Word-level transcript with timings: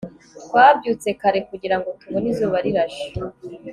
twabyutse 0.45 1.09
kare 1.21 1.39
kugirango 1.49 1.89
tubone 1.99 2.27
izuba 2.33 2.57
rirashe 2.65 3.05